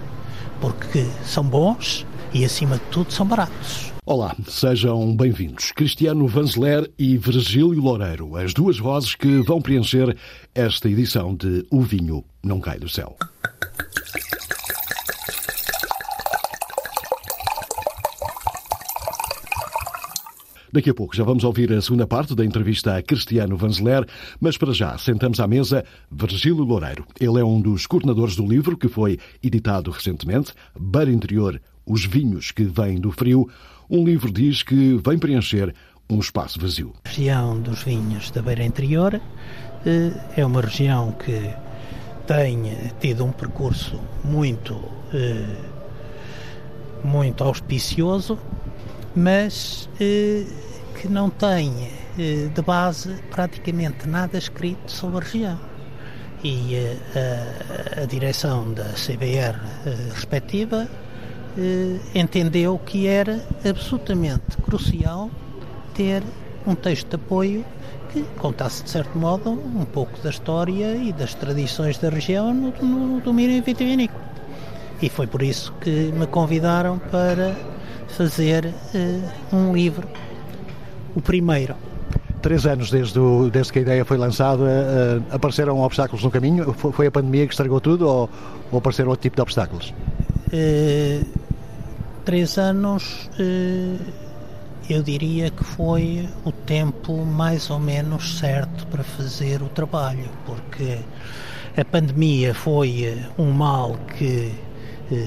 [0.60, 3.92] porque são bons e, acima de tudo, são baratos.
[4.06, 5.72] Olá, sejam bem-vindos.
[5.72, 10.16] Cristiano Vanzeler e Virgílio Loureiro, as duas vozes que vão preencher
[10.54, 13.16] esta edição de O Vinho Não Cai do Céu.
[20.74, 24.04] Daqui a pouco já vamos ouvir a segunda parte da entrevista a Cristiano Vanzeler,
[24.40, 27.06] mas para já sentamos à mesa Virgílio Loureiro.
[27.20, 32.50] Ele é um dos coordenadores do livro que foi editado recentemente, Bar Interior, Os Vinhos
[32.50, 33.48] que Vêm do Frio.
[33.88, 35.72] Um livro diz que vem preencher
[36.10, 36.92] um espaço vazio.
[37.04, 39.20] A região dos vinhos da Beira Interior
[39.86, 41.54] eh, é uma região que
[42.26, 44.76] tem tido um percurso muito,
[45.12, 45.54] eh,
[47.04, 48.36] muito auspicioso,
[49.14, 50.44] mas eh,
[51.00, 55.60] que não tem eh, de base praticamente nada escrito sobre a região.
[56.42, 56.96] E eh,
[57.98, 60.88] a, a, direção da CBR eh, respectiva
[62.12, 65.30] entendeu que era absolutamente crucial
[65.94, 66.20] ter
[66.66, 67.64] um texto de apoio
[68.12, 72.72] que contasse, de certo modo, um pouco da história e das tradições da região no,
[72.82, 74.24] no domínio vitivinícola.
[75.00, 77.54] E foi por isso que me convidaram para
[78.08, 80.06] fazer uh, um livro
[81.14, 81.74] o primeiro.
[82.42, 86.72] Três anos desde, o, desde que a ideia foi lançada, uh, apareceram obstáculos no caminho?
[86.74, 88.30] Foi, foi, a pandemia que estragou tudo ou,
[88.70, 89.94] ou apareceram outro tipo de obstáculos?
[90.52, 91.24] Uh,
[92.24, 93.30] três anos,
[94.88, 100.98] eu diria que foi o tempo mais ou menos certo para fazer o trabalho, porque
[101.76, 104.52] a pandemia foi um mal que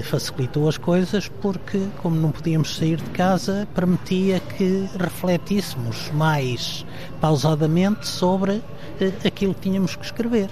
[0.02, 6.84] facilitou as coisas porque, como não podíamos sair de casa, permitia que refletíssemos mais
[7.20, 8.62] pausadamente sobre
[9.00, 10.50] eh, aquilo que tínhamos que escrever.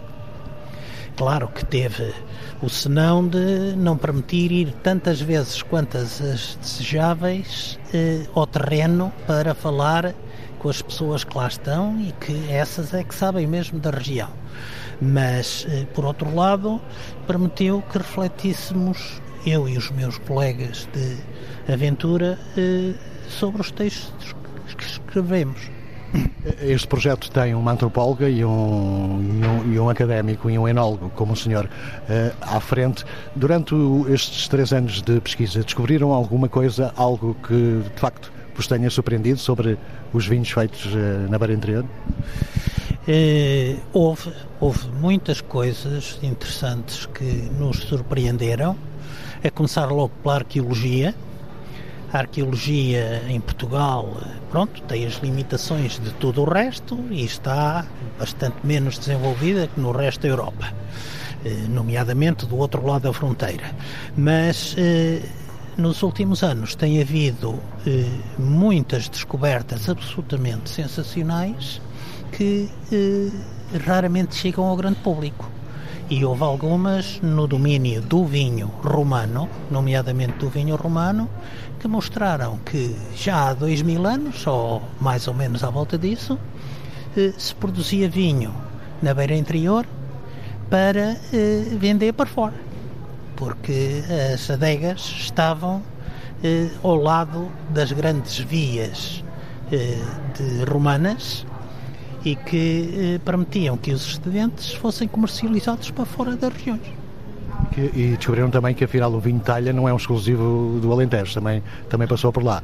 [1.16, 2.12] Claro que teve
[2.62, 9.54] o senão de não permitir ir tantas vezes quantas as desejáveis eh, ao terreno para
[9.54, 10.14] falar
[10.58, 14.28] com as pessoas que lá estão e que essas é que sabem mesmo da região.
[15.00, 16.80] Mas, eh, por outro lado,
[17.26, 22.94] permitiu que refletíssemos, eu e os meus colegas de aventura, eh,
[23.28, 24.34] sobre os textos
[24.76, 25.70] que escrevemos.
[26.60, 31.10] Este projeto tem uma antropóloga e um, e um, e um académico e um enólogo,
[31.10, 33.04] como o senhor, uh, à frente.
[33.34, 33.74] Durante
[34.08, 39.38] estes três anos de pesquisa, descobriram alguma coisa, algo que de facto vos tenha surpreendido
[39.38, 39.76] sobre
[40.12, 41.84] os vinhos feitos uh, na Beira Interior?
[43.08, 48.76] Uh, houve, houve muitas coisas interessantes que nos surpreenderam,
[49.44, 51.14] a começar logo pela arqueologia
[52.12, 54.16] a arqueologia em Portugal,
[54.50, 57.84] pronto, tem as limitações de todo o resto e está
[58.18, 60.72] bastante menos desenvolvida que no resto da Europa,
[61.44, 63.74] eh, nomeadamente do outro lado da fronteira.
[64.16, 65.20] Mas eh,
[65.76, 68.06] nos últimos anos tem havido eh,
[68.38, 71.80] muitas descobertas absolutamente sensacionais
[72.32, 72.68] que
[73.84, 75.48] raramente chegam ao grande público.
[76.08, 81.28] E houve algumas no domínio do vinho romano, nomeadamente do vinho romano,
[81.80, 86.38] que mostraram que já há dois mil anos, ou mais ou menos à volta disso,
[87.16, 88.54] eh, se produzia vinho
[89.02, 89.84] na beira interior
[90.70, 92.54] para eh, vender para fora,
[93.36, 94.02] porque
[94.34, 95.82] as adegas estavam
[96.42, 99.22] eh, ao lado das grandes vias
[99.70, 101.44] de romanas
[102.26, 106.82] e que eh, permitiam que os excedentes fossem comercializados para fora das regiões.
[107.76, 111.62] e descobriram também que afinal o vinho talha não é um exclusivo do Alentejo, também,
[111.88, 112.62] também passou por lá.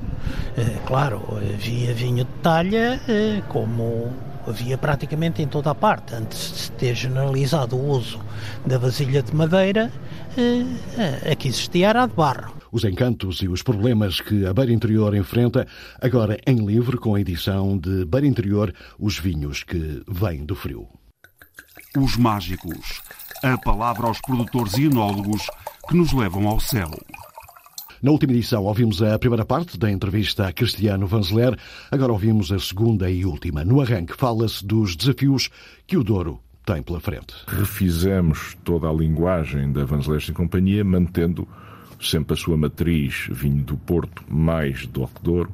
[0.56, 4.10] Eh, claro, havia vinho de talha eh, como
[4.48, 6.12] havia praticamente em toda a parte.
[6.12, 8.18] Antes de ter generalizado o uso
[8.66, 10.11] da vasilha de madeira, eh,
[11.30, 14.72] a que existia era a de barro os encantos e os problemas que a Beira
[14.72, 15.68] Interior enfrenta,
[16.00, 20.88] agora em livre com a edição de Beira Interior, os vinhos que vêm do frio.
[21.94, 23.02] Os mágicos.
[23.42, 25.42] A palavra aos produtores e enólogos
[25.86, 26.90] que nos levam ao céu.
[28.02, 31.56] Na última edição ouvimos a primeira parte da entrevista a Cristiano Vanzeler,
[31.90, 33.64] agora ouvimos a segunda e última.
[33.64, 35.50] No arranque fala-se dos desafios
[35.86, 37.34] que o Douro tem pela frente.
[37.46, 41.46] Refizemos toda a linguagem da Vanzeler e Companhia, mantendo
[42.00, 45.50] sempre a sua matriz vinho do Porto mais do Douro,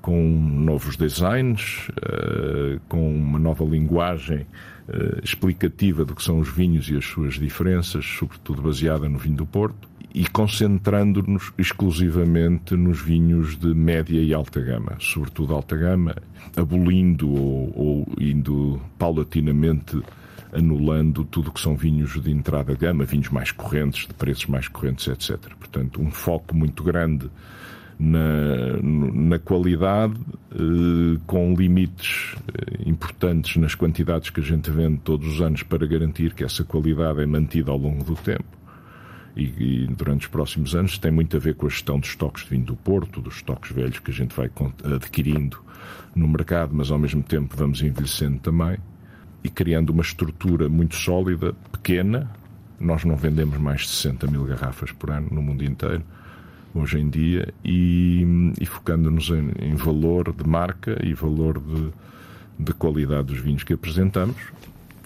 [0.00, 4.46] com novos designs, uh, com uma nova linguagem
[4.88, 9.36] uh, explicativa do que são os vinhos e as suas diferenças, sobretudo baseada no vinho
[9.36, 16.16] do Porto, e concentrando-nos exclusivamente nos vinhos de média e alta gama, sobretudo alta gama,
[16.56, 20.00] abolindo ou, ou indo paulatinamente
[20.52, 24.46] anulando tudo o que são vinhos de entrada de gama, vinhos mais correntes, de preços
[24.46, 25.38] mais correntes, etc.
[25.58, 27.30] Portanto, um foco muito grande
[27.98, 30.14] na, na qualidade,
[30.52, 35.84] eh, com limites eh, importantes nas quantidades que a gente vende todos os anos para
[35.86, 38.44] garantir que essa qualidade é mantida ao longo do tempo.
[39.36, 42.44] E, e, durante os próximos anos tem muito a ver com a gestão dos estoques
[42.44, 44.50] de vinho do Porto, dos estoques velhos que a gente vai
[44.96, 45.58] adquirindo
[46.14, 48.78] no mercado, mas ao mesmo tempo vamos envelhecendo também
[49.42, 52.30] e criando uma estrutura muito sólida, pequena.
[52.78, 56.02] Nós não vendemos mais de 60 mil garrafas por ano no mundo inteiro,
[56.74, 61.90] hoje em dia, e, e focando-nos em, em, valor de marca e valor de,
[62.58, 64.36] de qualidade dos vinhos que apresentamos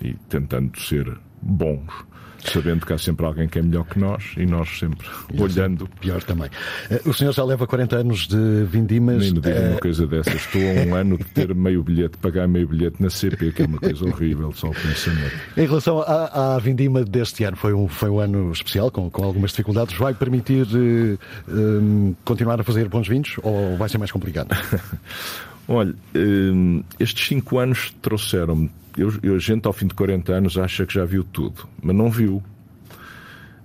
[0.01, 2.05] e tentando ser bons
[2.45, 5.89] sabendo que há sempre alguém que é melhor que nós e nós sempre e olhando.
[6.01, 6.51] Pior também.
[6.91, 9.19] Eh, o senhor já leva 40 anos de vindimas.
[9.19, 9.71] Nem me diga uh...
[9.71, 10.35] uma coisa dessas.
[10.35, 13.67] Estou a um ano de ter meio bilhete, pagar meio bilhete na CP, que é
[13.67, 15.35] uma coisa horrível, só o pensamento.
[15.57, 19.25] Em relação à, à vindima deste ano, foi um, foi um ano especial, com, com
[19.25, 19.97] algumas dificuldades.
[19.97, 24.49] Vai permitir uh, um, continuar a fazer bons vinhos ou vai ser mais complicado?
[25.69, 30.59] Olha, um, estes cinco anos trouxeram-me eu, eu, a gente ao fim de 40 anos
[30.59, 32.43] acha que já viu tudo, mas não viu.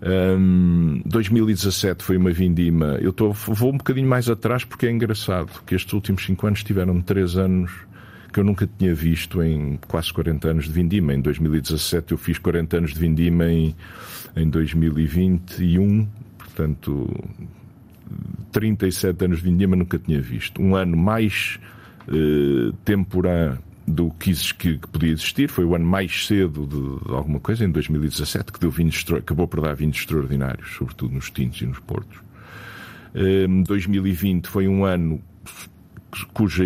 [0.01, 2.97] Um, 2017 foi uma vindima.
[3.01, 6.63] Eu tô, vou um bocadinho mais atrás porque é engraçado que estes últimos 5 anos
[6.63, 7.71] tiveram 3 anos
[8.31, 11.13] que eu nunca tinha visto em quase 40 anos de vindima.
[11.13, 13.75] Em 2017 eu fiz 40 anos de vindima em,
[14.35, 17.09] em 2021, portanto
[18.51, 20.61] 37 anos de vindima nunca tinha visto.
[20.61, 21.59] Um ano mais
[22.07, 25.49] eh, temporã do que, que, podia existir.
[25.49, 29.47] Foi o ano mais cedo de, de alguma coisa, em 2017, que deu vinhos, acabou
[29.47, 32.19] por dar vinhos extraordinários, sobretudo nos tintos e nos portos.
[33.15, 35.21] Um, 2020 foi um ano
[36.33, 36.63] cuja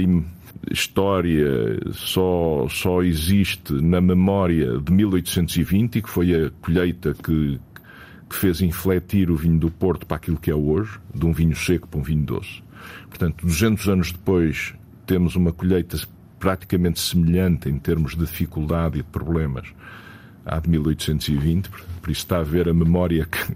[0.69, 1.47] história
[1.93, 7.59] só, só existe na memória de 1820 e que foi a colheita que,
[8.29, 11.55] que fez infletir o vinho do Porto para aquilo que é hoje, de um vinho
[11.55, 12.61] seco para um vinho doce.
[13.09, 14.73] Portanto, 200 anos depois,
[15.11, 15.97] temos uma colheita
[16.39, 19.67] praticamente semelhante em termos de dificuldade e de problemas
[20.45, 21.69] à de 1820,
[22.01, 23.53] por isso está a ver a memória que,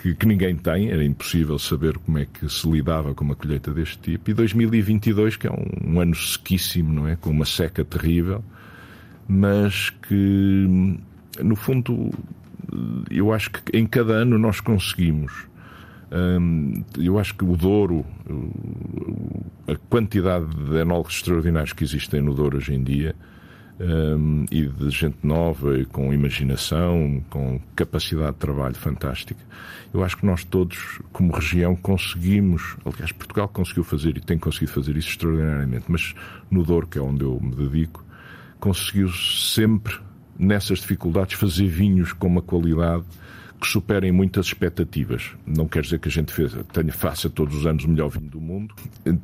[0.00, 3.72] que, que, ninguém tem, era impossível saber como é que se lidava com uma colheita
[3.74, 4.30] deste tipo.
[4.30, 7.16] E 2022, que é um, um ano sequíssimo, não é?
[7.16, 8.44] Com uma seca terrível,
[9.26, 10.96] mas que,
[11.42, 12.12] no fundo,
[13.10, 15.48] eu acho que em cada ano nós conseguimos
[16.98, 18.04] eu acho que o Douro,
[19.66, 23.16] a quantidade de enólogos extraordinários que existem no Douro hoje em dia,
[23.80, 29.40] um, e de gente nova, e com imaginação, com capacidade de trabalho fantástica.
[29.92, 34.72] Eu acho que nós todos, como região, conseguimos, aliás, Portugal conseguiu fazer e tem conseguido
[34.72, 36.14] fazer isso extraordinariamente, mas
[36.50, 38.04] no Douro, que é onde eu me dedico,
[38.60, 39.94] conseguiu sempre,
[40.38, 43.04] nessas dificuldades, fazer vinhos com uma qualidade
[43.60, 45.32] que superem muitas expectativas.
[45.46, 46.34] Não quer dizer que a gente
[46.72, 48.74] tenha, faça todos os anos o melhor vinho do mundo.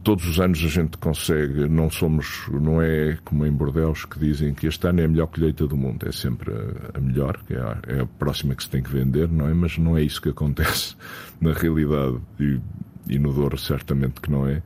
[0.03, 4.55] Todos os anos a gente consegue, não somos, não é como em Bordeaux que dizem
[4.55, 6.07] que este ano é a melhor colheita do mundo.
[6.09, 6.53] É sempre
[6.95, 9.55] a, melhor, é a, é a, próxima que se tem que vender, não é?
[9.55, 10.97] Mas não é isso que acontece
[11.41, 12.61] na realidade e,
[13.09, 14.63] e no Douro certamente que não é.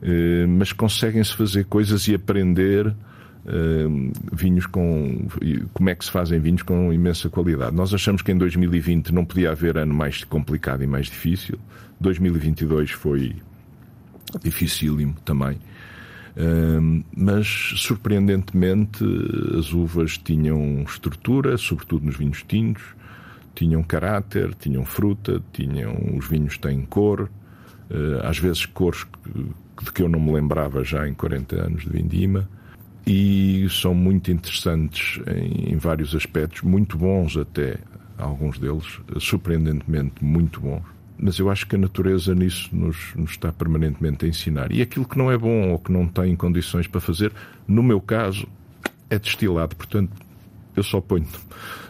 [0.00, 2.94] Eh, mas conseguem-se fazer coisas e aprender
[3.48, 5.26] Uh, vinhos com.
[5.72, 7.74] como é que se fazem vinhos com imensa qualidade.
[7.74, 11.58] Nós achamos que em 2020 não podia haver ano mais complicado e mais difícil.
[11.98, 13.36] 2022 foi
[14.42, 15.56] dificílimo também.
[16.36, 19.02] Uh, mas, surpreendentemente,
[19.58, 22.84] as uvas tinham estrutura, sobretudo nos vinhos tintos,
[23.54, 29.06] tinham caráter, tinham fruta, tinham os vinhos têm cor, uh, às vezes cores
[29.82, 32.46] de que eu não me lembrava já em 40 anos de vindima
[33.08, 37.78] e são muito interessantes em, em, vários aspectos, muito bons até,
[38.18, 40.82] alguns deles, surpreendentemente muito bons.
[41.18, 44.70] Mas eu acho que a natureza nisso nos, nos, está permanentemente a ensinar.
[44.70, 47.32] E aquilo que não é bom ou que não tem condições para fazer,
[47.66, 48.46] no meu caso,
[49.08, 49.74] é destilado.
[49.74, 50.12] Portanto,
[50.76, 51.26] eu só ponho,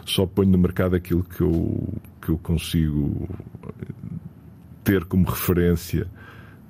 [0.05, 3.29] só ponho no mercado aquilo que eu, que eu consigo
[4.85, 6.07] ter como referência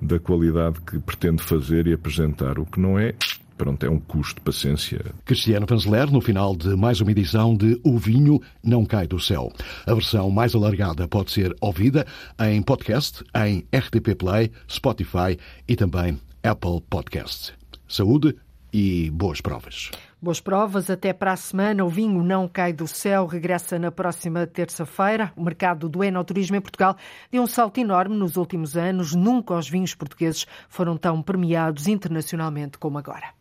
[0.02, 2.58] da qualidade que pretendo fazer e apresentar.
[2.58, 3.14] O que não é,
[3.60, 5.04] pronto, é um custo de paciência.
[5.22, 9.52] Cristiano Vanzeler, no final de mais uma edição de O Vinho Não Cai do Céu.
[9.86, 12.06] A versão mais alargada pode ser ouvida
[12.40, 15.38] em podcast, em RTP Play, Spotify
[15.68, 17.52] e também Apple Podcasts.
[17.86, 18.34] Saúde
[18.72, 19.90] e boas provas.
[20.22, 21.84] Boas provas, até para a semana.
[21.84, 25.34] O vinho não cai do céu, regressa na próxima terça-feira.
[25.36, 26.96] O mercado do enoturismo em Portugal
[27.30, 29.14] deu um salto enorme nos últimos anos.
[29.14, 33.38] Nunca os vinhos portugueses foram tão premiados internacionalmente como agora.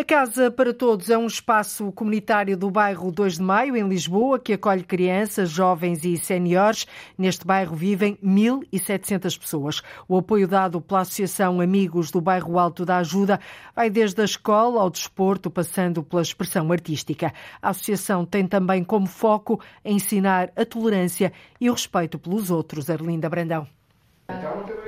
[0.00, 4.38] A Casa para Todos é um espaço comunitário do bairro 2 de Maio, em Lisboa,
[4.38, 6.86] que acolhe crianças, jovens e séniores.
[7.18, 9.82] Neste bairro vivem 1.700 pessoas.
[10.06, 13.40] O apoio dado pela Associação Amigos do Bairro Alto da Ajuda
[13.74, 17.32] vai desde a escola ao desporto, passando pela expressão artística.
[17.60, 22.88] A associação tem também como foco ensinar a tolerância e o respeito pelos outros.
[22.88, 23.77] Arlinda Brandão.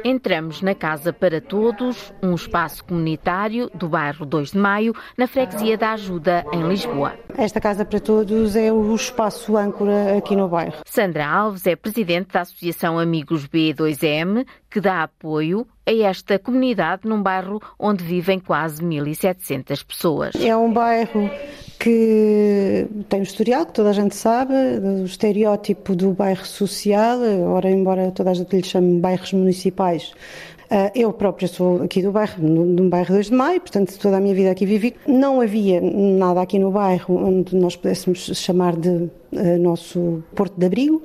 [0.04, 5.78] Entramos na Casa para Todos, um espaço comunitário do bairro 2 de Maio, na freguesia
[5.78, 7.14] da Ajuda, em Lisboa.
[7.40, 10.74] Esta Casa para Todos é o espaço âncora aqui no bairro.
[10.84, 17.22] Sandra Alves é presidente da Associação Amigos B2M, que dá apoio a esta comunidade num
[17.22, 20.34] bairro onde vivem quase 1.700 pessoas.
[20.34, 21.30] É um bairro
[21.78, 27.70] que tem um historial, que toda a gente sabe, o estereótipo do bairro social, ora,
[27.70, 30.12] embora toda a gente lhe chame bairros municipais,
[30.94, 34.34] eu própria sou aqui do bairro, um bairro 2 de Maio, portanto toda a minha
[34.34, 34.94] vida aqui vivi.
[35.06, 39.10] Não havia nada aqui no bairro onde nós pudéssemos chamar de uh,
[39.58, 41.02] nosso porto de abrigo.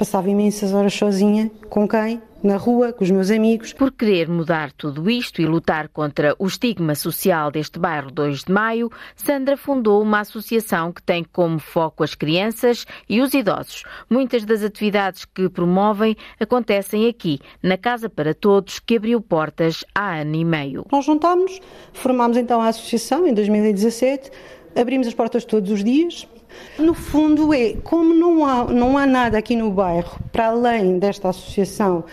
[0.00, 2.22] Passava imensas horas sozinha, com quem?
[2.42, 3.74] na rua, com os meus amigos.
[3.74, 8.50] Por querer mudar tudo isto e lutar contra o estigma social deste bairro 2 de
[8.50, 13.84] Maio, Sandra fundou uma associação que tem como foco as crianças e os idosos.
[14.08, 20.20] Muitas das atividades que promovem acontecem aqui, na Casa para Todos, que abriu portas há
[20.20, 20.86] ano e meio.
[20.90, 21.60] Nós juntámos,
[21.92, 24.30] formámos então a associação em 2017,
[24.74, 26.26] abrimos as portas todos os dias,
[26.78, 31.28] no fundo é, como não há, não há nada aqui no bairro, para além desta
[31.28, 32.04] associação,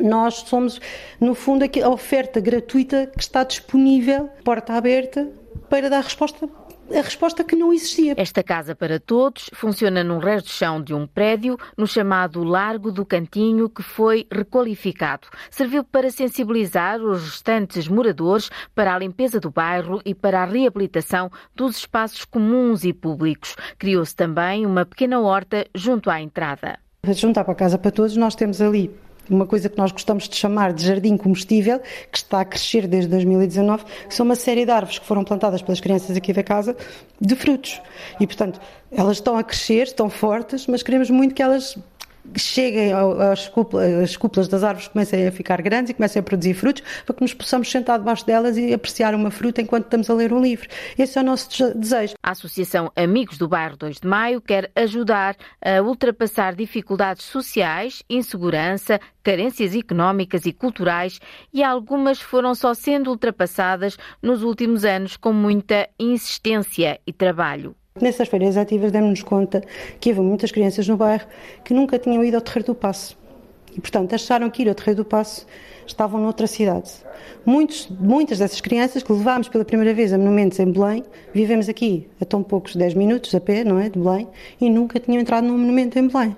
[0.00, 0.80] nós somos,
[1.20, 5.28] no fundo, a oferta gratuita que está disponível, porta aberta,
[5.68, 6.48] para dar resposta
[6.90, 8.14] a resposta que não existia.
[8.16, 12.90] Esta Casa para Todos funciona num resto de chão de um prédio no chamado Largo
[12.90, 15.28] do Cantinho, que foi requalificado.
[15.50, 21.30] Serviu para sensibilizar os restantes moradores para a limpeza do bairro e para a reabilitação
[21.54, 23.56] dos espaços comuns e públicos.
[23.78, 26.78] Criou-se também uma pequena horta junto à entrada.
[27.04, 28.90] Juntar para a Casa para Todos, nós temos ali
[29.30, 33.10] uma coisa que nós gostamos de chamar de jardim comestível, que está a crescer desde
[33.10, 36.76] 2019, que são uma série de árvores que foram plantadas pelas crianças aqui da casa
[37.20, 37.80] de frutos.
[38.20, 38.60] E, portanto,
[38.90, 41.76] elas estão a crescer, estão fortes, mas queremos muito que elas
[42.36, 46.82] cheguem às cúpulas, cúpulas das árvores comecem a ficar grandes e comecem a produzir frutos,
[47.04, 50.32] para que nos possamos sentar debaixo delas e apreciar uma fruta enquanto estamos a ler
[50.32, 50.68] um livro.
[50.98, 52.14] Esse é o nosso desejo.
[52.22, 59.00] A Associação Amigos do Bairro 2 de Maio quer ajudar a ultrapassar dificuldades sociais, insegurança,
[59.22, 61.20] carências económicas e culturais
[61.52, 67.74] e algumas foram só sendo ultrapassadas nos últimos anos com muita insistência e trabalho.
[68.00, 69.62] Nessas férias ativas demos-nos conta
[70.00, 71.26] que havia muitas crianças no bairro
[71.62, 73.18] que nunca tinham ido ao Terreiro do Passo.
[73.76, 75.46] E, portanto, acharam que ir ao Terreiro do Passo
[75.86, 76.90] estavam noutra cidade.
[77.44, 82.08] Muitos, muitas dessas crianças que levámos pela primeira vez a monumentos em Belém, vivemos aqui
[82.18, 84.26] a tão poucos 10 minutos a pé, não é, de Belém,
[84.58, 86.34] e nunca tinham entrado num monumento em Belém.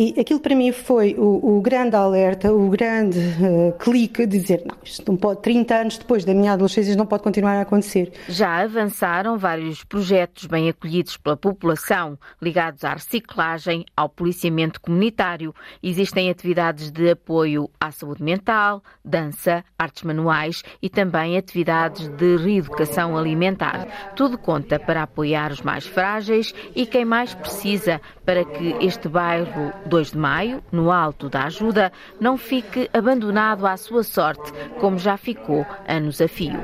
[0.00, 4.62] E aquilo para mim foi o, o grande alerta, o grande uh, clique de dizer,
[4.64, 8.12] não, isto não pode, 30 anos depois da minha adolescência, não pode continuar a acontecer.
[8.28, 15.52] Já avançaram vários projetos bem acolhidos pela população, ligados à reciclagem, ao policiamento comunitário.
[15.82, 23.18] Existem atividades de apoio à saúde mental, dança, artes manuais e também atividades de reeducação
[23.18, 24.12] alimentar.
[24.14, 29.72] Tudo conta para apoiar os mais frágeis e quem mais precisa para que este bairro
[29.88, 35.16] 2 de maio, no alto da ajuda, não fique abandonado à sua sorte, como já
[35.16, 36.60] ficou anos a fio.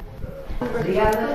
[0.60, 1.34] Obrigada,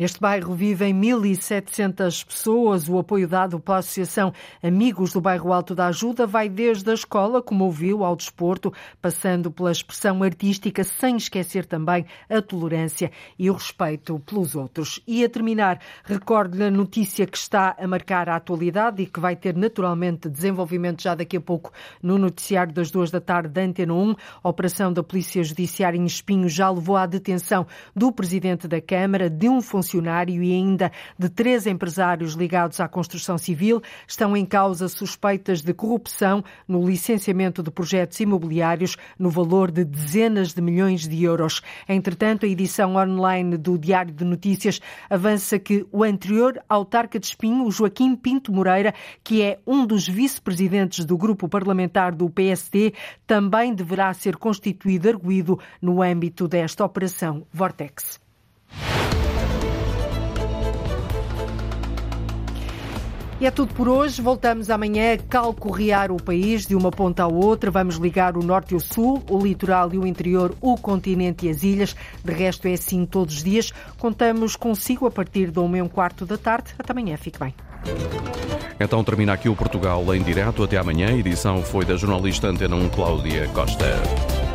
[0.00, 2.88] Neste bairro vivem 1.700 pessoas.
[2.88, 4.32] O apoio dado pela Associação
[4.62, 8.72] Amigos do Bairro Alto da Ajuda vai desde a escola, como ouviu, ao desporto,
[9.02, 15.02] passando pela expressão artística, sem esquecer também a tolerância e o respeito pelos outros.
[15.06, 19.36] E a terminar, recordo-lhe a notícia que está a marcar a atualidade e que vai
[19.36, 21.72] ter naturalmente desenvolvimento já daqui a pouco
[22.02, 24.14] no noticiário das duas da tarde da Antena 1.
[24.42, 29.28] A operação da Polícia Judiciária em Espinho já levou à detenção do Presidente da Câmara,
[29.28, 34.46] de um funcionário funcionário e ainda de três empresários ligados à construção civil estão em
[34.46, 41.08] causa suspeitas de corrupção no licenciamento de projetos imobiliários no valor de dezenas de milhões
[41.08, 41.60] de euros.
[41.88, 47.70] Entretanto, a edição online do Diário de Notícias avança que o anterior autarca de Espinho,
[47.70, 52.94] Joaquim Pinto Moreira, que é um dos vice-presidentes do grupo parlamentar do PSD,
[53.26, 58.29] também deverá ser constituído arguído no âmbito desta operação Vortex.
[63.40, 64.20] E é tudo por hoje.
[64.20, 67.70] Voltamos amanhã a calcorrear o país de uma ponta à outra.
[67.70, 71.48] Vamos ligar o norte e o sul, o litoral e o interior, o continente e
[71.48, 71.96] as ilhas.
[72.22, 73.72] De resto, é assim todos os dias.
[73.98, 76.74] Contamos consigo a partir da uma e um quarto da tarde.
[76.78, 77.16] Até amanhã.
[77.16, 77.54] Fique bem.
[78.78, 80.62] Então termina aqui o Portugal em direto.
[80.62, 81.08] Até amanhã.
[81.08, 84.49] A edição foi da jornalista Antena 1 Cláudia Costa.